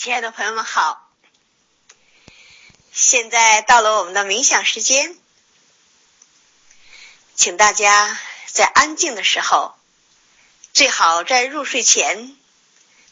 [0.00, 1.10] 亲爱的朋友们好，
[2.92, 5.16] 现在到了我们的冥想时间，
[7.34, 8.16] 请大家
[8.46, 9.74] 在安静的时候，
[10.72, 12.36] 最好在入睡前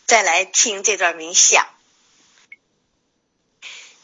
[0.06, 1.66] 再来听这段冥想。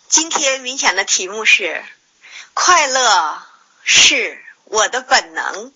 [0.08, 1.84] 今天冥想的题目是
[2.52, 3.46] “快乐
[3.84, 5.72] 是我的本能”。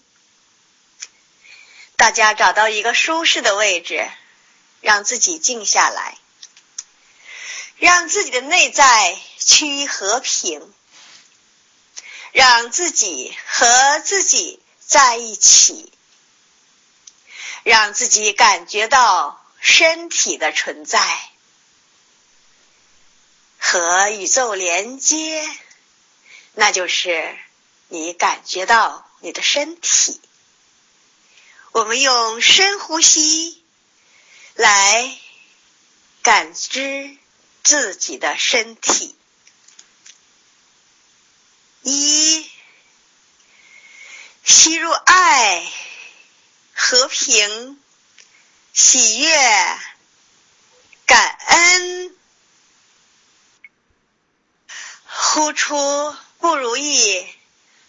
[1.95, 4.11] 大家找到一个舒适的位置，
[4.81, 6.19] 让自己静下来，
[7.79, 10.73] 让自己的内在趋于和平，
[12.33, 15.93] 让自己和自己在一起，
[17.65, 21.01] 让自己感觉到身体的存在
[23.59, 25.47] 和宇宙连接，
[26.55, 27.37] 那就是
[27.89, 30.21] 你感觉到你的身体。
[31.73, 33.63] 我们用深呼吸
[34.55, 35.19] 来
[36.23, 37.19] 感知
[37.67, 39.17] 自己的身体。
[41.83, 42.49] 一，
[44.45, 45.67] 吸入爱、
[46.77, 47.83] 和平、
[48.73, 49.29] 喜悦、
[51.07, 52.17] 感恩，
[55.05, 57.29] 呼出不如意、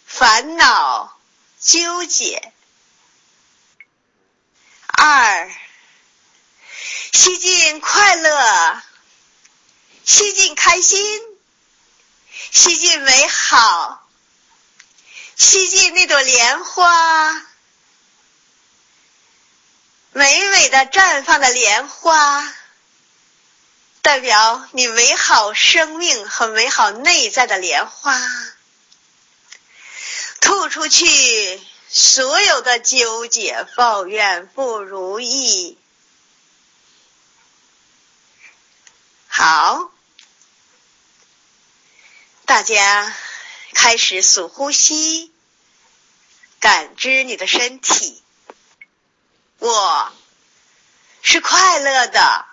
[0.04, 1.16] 烦恼、
[1.60, 2.52] 纠结。
[4.88, 5.48] 二，
[7.12, 8.82] 吸进快乐，
[10.08, 11.20] 吸进开心，
[12.50, 14.08] 吸进美好，
[15.36, 17.46] 吸进那朵莲花，
[20.12, 22.54] 美美的绽放的莲花，
[24.00, 28.18] 代表你美好生命和美好内在的莲花，
[30.40, 31.60] 吐出去。
[31.90, 35.78] 所有的纠结、抱怨、不如意，
[39.26, 39.90] 好，
[42.48, 43.14] 大家
[43.74, 45.30] 开始数呼吸，
[46.60, 48.22] 感知你的身体。
[49.58, 50.10] 我
[51.20, 52.46] 是快乐的，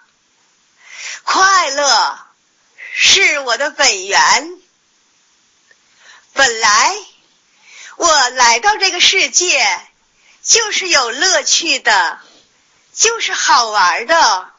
[1.24, 2.20] 快乐
[2.94, 4.60] 是我的本源，
[6.34, 6.94] 本来。
[7.96, 9.82] 我来到这个世界，
[10.44, 12.20] 就是有乐趣的，
[12.94, 14.52] 就是好玩的。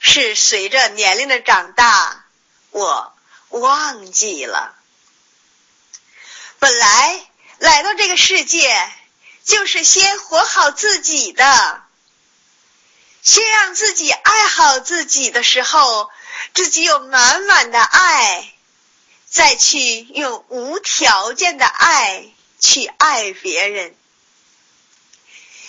[0.00, 2.24] 是随着年龄的长大，
[2.70, 3.10] 我
[3.60, 4.74] 忘记了。
[6.58, 7.20] 本来
[7.58, 8.90] 来到这个世界，
[9.44, 11.82] 就是先活好自己的，
[13.22, 16.10] 先让自己爱好自己的时候，
[16.54, 18.50] 自己有满满的爱。
[19.26, 22.24] 再去用无条件的爱
[22.60, 23.92] 去爱别人，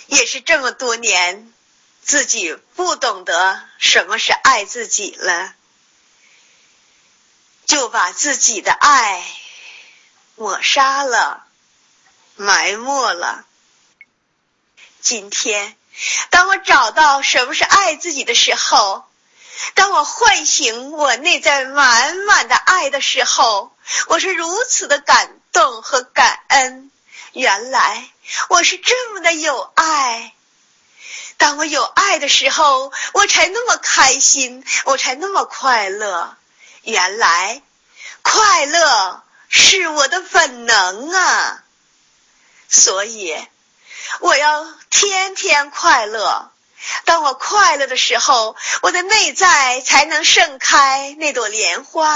[0.06, 1.52] 也是这么多年
[2.00, 5.55] 自己不懂得什么是爱自己了，
[7.66, 9.22] 就把自己的爱
[10.36, 11.44] 抹杀了、
[12.36, 13.44] 埋没了。
[15.00, 15.76] 今天，
[16.30, 19.04] 当我找到什么是爱自己的时候。
[19.74, 23.74] 当我唤醒我内在满满的爱的时候，
[24.08, 26.90] 我是如此的感动和感恩。
[27.32, 28.06] 原来
[28.50, 30.34] 我是这么的有爱。
[31.38, 36.36] 当我有爱的时候，我才那么开心，我才那么快乐。
[36.86, 37.62] 原来
[38.22, 41.64] 快乐是我的本能啊！
[42.68, 43.36] 所以
[44.20, 46.50] 我要天天快乐。
[47.04, 52.06] 当我快乐的时候，我的内在才能盛开那朵莲花；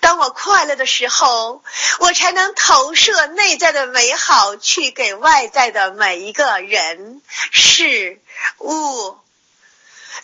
[0.00, 1.62] 当我快乐的时候，
[1.98, 8.20] 我才能投射内在的美好去给外在的每一个人事
[8.58, 9.18] 物。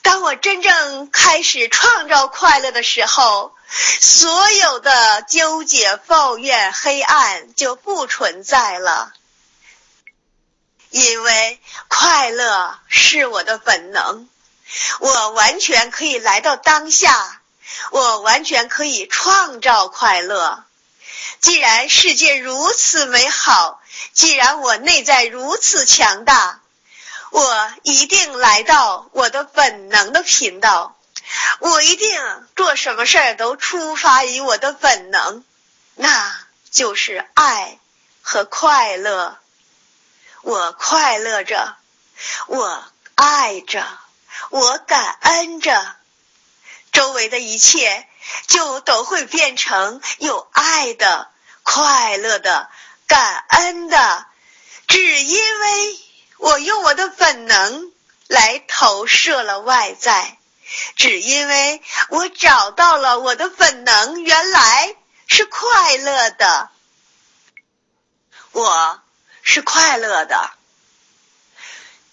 [0.02, 3.54] 当我真正开始创造快乐的时候，
[4.00, 9.12] 所有的纠结、抱怨、黑暗就不存在了。
[10.90, 14.28] 因为快乐是我的本能，
[15.00, 17.40] 我完全可以来到当下，
[17.90, 20.64] 我完全可以创造快乐。
[21.40, 23.80] 既然世界如此美好，
[24.12, 26.60] 既然我内在如此强大，
[27.30, 30.96] 我一定来到我的本能的频道。
[31.58, 35.44] 我一定做什么事儿都出发于我的本能，
[35.94, 36.38] 那
[36.70, 37.78] 就是爱
[38.22, 39.38] 和快乐。
[40.42, 41.76] 我快乐着，
[42.46, 42.84] 我
[43.16, 43.84] 爱着，
[44.50, 45.96] 我感恩着，
[46.92, 48.06] 周围的一切
[48.46, 51.28] 就都会变成有爱的、
[51.64, 52.68] 快乐的、
[53.08, 54.26] 感恩的。
[54.86, 55.98] 只因为
[56.38, 57.92] 我用我的本能
[58.28, 60.38] 来投射了外在，
[60.96, 64.94] 只因为我找到了我的本能原来
[65.26, 66.70] 是快乐的。
[68.52, 69.02] 我
[69.42, 70.50] 是快乐的，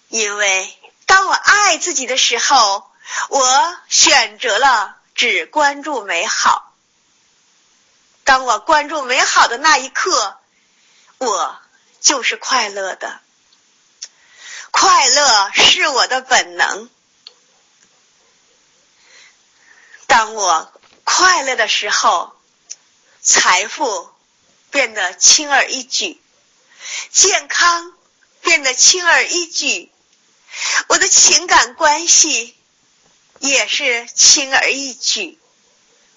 [0.08, 2.90] 因为当我爱自己的时候，
[3.28, 6.72] 我选择了只关注美好。
[8.24, 10.38] 当我关注美好的那一刻，
[11.18, 11.58] 我
[12.00, 13.20] 就是快乐的。
[14.76, 16.90] 快乐是我的本能。
[20.08, 20.72] 当我
[21.04, 22.34] 快乐的时候，
[23.22, 24.10] 财富
[24.72, 26.20] 变得轻而易举，
[27.12, 27.92] 健康
[28.40, 29.92] 变得轻而易举，
[30.88, 32.56] 我的情感关系
[33.38, 35.38] 也是轻而易举。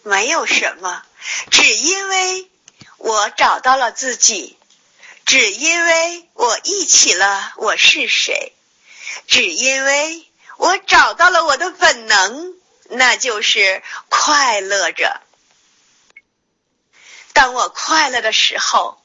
[0.01, 1.03] 没有什么，
[1.51, 2.50] 只因为
[2.98, 4.56] 我找到了自己，
[5.27, 8.53] 只因为我忆起了我是谁，
[9.27, 10.25] 只因为
[10.56, 12.53] 我找到了我的本能，
[12.91, 15.21] 那就是快乐着。
[17.33, 19.03] 当我快乐的时候，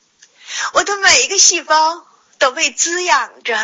[0.74, 2.06] 我的每一个细胞
[2.38, 3.58] 都被滋养着，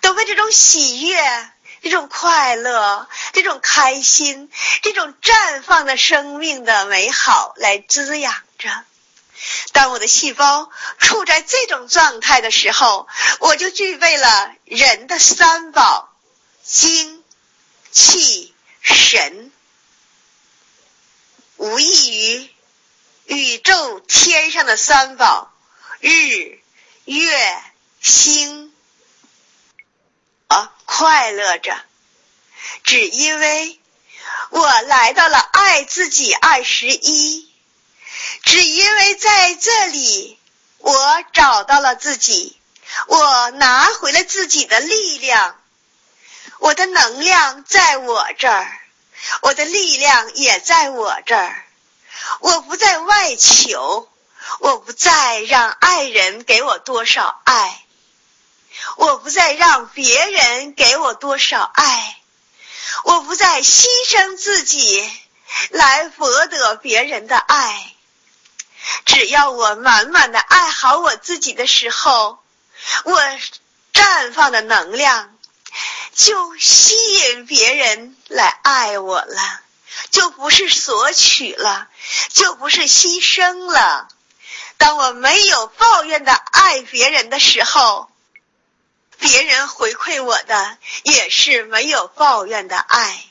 [0.00, 1.50] 都被这种喜悦。
[1.82, 4.50] 这种快乐，这种开心，
[4.82, 8.84] 这种绽放的生命的美好来滋养着。
[9.72, 13.08] 当我的细胞处在这种状态的时候，
[13.38, 16.08] 我就具备了人的三宝：
[16.62, 17.24] 精、
[17.90, 19.52] 气、神，
[21.56, 22.50] 无异于
[23.26, 25.52] 宇宙天上的三宝：
[26.00, 26.58] 日、
[27.04, 27.62] 月、
[28.00, 28.72] 星。
[30.48, 31.80] 啊快乐着，
[32.82, 33.78] 只因为
[34.50, 37.49] 我来到了爱自己二十一，
[38.42, 40.38] 只因为在这里
[40.78, 42.58] 我找到了自己，
[43.06, 45.56] 我拿回了自己的力量，
[46.58, 48.80] 我的能量在我这儿，
[49.42, 51.64] 我的力量也在我这儿，
[52.40, 54.08] 我不再外求，
[54.60, 57.84] 我不再让爱人给我多少爱。
[58.96, 62.16] 我不再让别人给我多少爱，
[63.04, 65.06] 我不再牺牲自己
[65.68, 67.94] 来博得别人的爱。
[69.04, 72.38] 只要我满满的爱好我自己的时候，
[73.04, 73.20] 我
[73.92, 75.36] 绽放的能量
[76.14, 79.60] 就吸引别人来爱我了，
[80.10, 81.88] 就不是索取了，
[82.28, 84.08] 就不是牺牲了。
[84.76, 88.08] 当我没有抱怨的爱别人的时候。
[89.22, 93.22] 别人回馈我的也是没有抱怨的爱。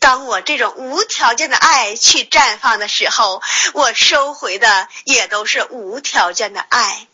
[0.00, 3.40] 当我这种无条件的爱去绽放的时候，
[3.74, 7.06] 我收回的也都是无条件的爱。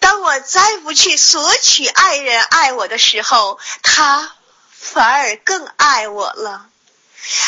[0.00, 4.34] 当我再不去索取爱人爱我的时候，他
[4.72, 6.66] 反而更爱我了。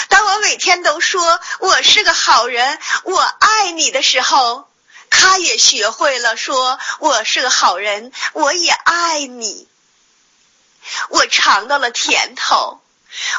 [0.08, 4.68] 当我每天都说我是个好人，我爱你的时候。
[5.16, 9.68] 他也学会了说：“我是个好人，我也爱你。”
[11.08, 12.80] 我尝到了甜头，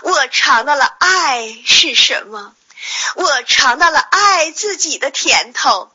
[0.01, 2.53] 我尝到了爱是什么？
[3.15, 5.91] 我尝到了爱自己的甜头，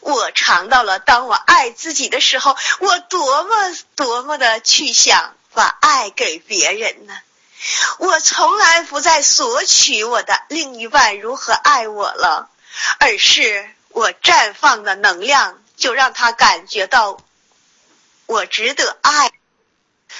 [0.00, 7.14] 我尝到了当我爱自己的时候，我多么多么的去想把爱给别人呢？
[7.98, 12.48] 我从来不再索取我的另一半如何爱我了，
[12.98, 13.70] 而是。
[13.92, 17.18] 我绽放的能量，就让他感觉到
[18.26, 19.32] 我值得爱。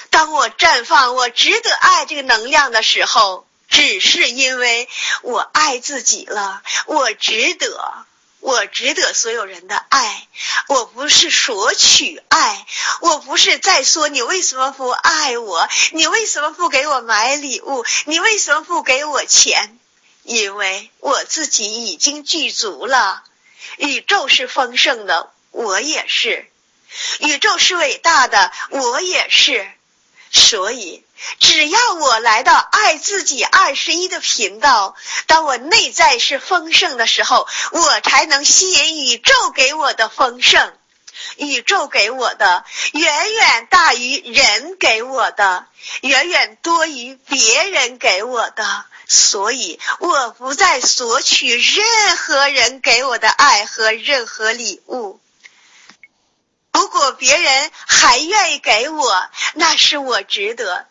[0.09, 4.89] 当我绽放我值得爱这个能量的时候，只是因为
[5.21, 6.61] 我爱自己了。
[6.85, 8.05] 我值得，
[8.39, 10.27] 我值得所有人的爱。
[10.67, 12.65] 我不是索取爱，
[13.01, 19.77] 我不是在说你为什么不爱我，你为什么不给我买礼物，你为什么不给我钱？
[20.23, 23.23] 因为我自己已经具足了。
[23.77, 26.45] 宇宙是丰盛的，我也是；
[27.19, 29.71] 宇宙是伟大的，我也是。
[30.31, 31.03] 所以，
[31.39, 34.95] 只要我来到爱自己二十一的频道，
[35.27, 40.73] 当我内在是丰盛的时候，我才能吸引宇宙给我的丰盛。
[41.35, 45.67] 宇宙给我的远远大于人给我的，
[46.01, 48.85] 远远多于别人给我的。
[49.07, 55.19] 所以，我不再索取任何人给我的爱和任何礼物。
[56.73, 60.87] 如果别人还愿意给我，那是我值得，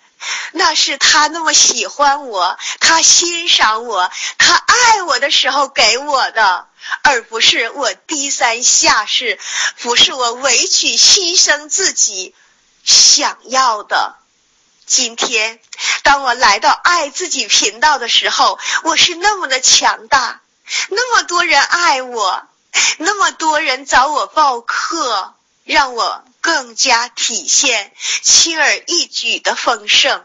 [0.53, 6.67] 那是他那么喜欢我，他欣赏我，他爱我的时候给我的，
[7.03, 9.39] 而不是我低三下四，
[9.81, 12.35] 不是我委屈牺牲自己
[12.85, 14.17] 想要的。
[14.87, 15.61] 今天，
[16.03, 20.41] 当我来到爱自己频道的时候，我是那么的强大，
[20.89, 22.43] 那么多人爱我，
[22.99, 25.35] 那么多人找我报课，
[25.71, 30.25] 让我更加体现轻而易举的丰盛。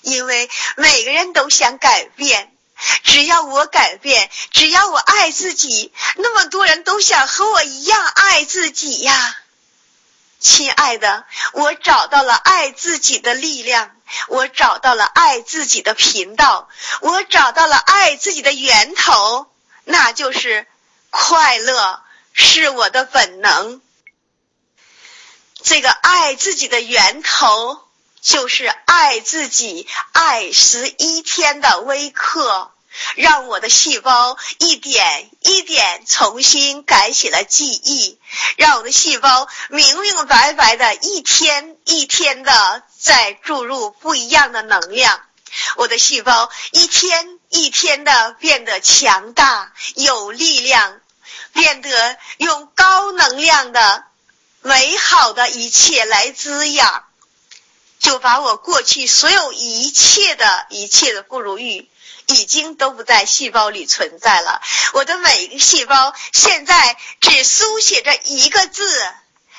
[0.00, 2.52] 因为每个人都想改变，
[3.04, 9.36] 只要我改变，只要我爱自己，那么多人都想和我一样爱自己呀。
[10.40, 13.90] 亲爱的，我找到了爱自己的力量，
[14.28, 16.68] 我找到了爱自己的频道，
[17.00, 19.50] 我找到了爱自己的源头，
[19.84, 20.66] 那就是
[21.10, 22.00] 快乐，
[22.32, 23.82] 是我的本能。
[25.62, 27.80] 这个爱自己的源头，
[28.20, 32.72] 就是爱自己爱十一天的微课。
[33.14, 38.18] 让我的细胞一点一点重新改写了记忆，
[38.56, 45.20] 让我的细胞明明白白的一天一天的在注入不一样的能量，
[45.76, 50.98] 我的细胞一天一天的变得强大有力量，
[51.52, 54.02] 变得用高能量的
[54.62, 57.04] 美好的一切来滋养，
[57.98, 61.90] 就把我过去所有一切的一切的不如意。
[62.30, 64.60] 已经都不在细胞里存在了。
[64.92, 69.02] 我的每一个细胞现在只书写着一个字，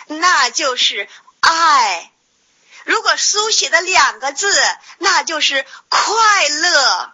[0.05, 2.11] 那就是爱。
[2.83, 4.53] 如果书写的两个字，
[4.99, 7.11] 那就是快乐。